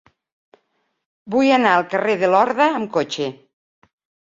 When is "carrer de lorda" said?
1.93-2.73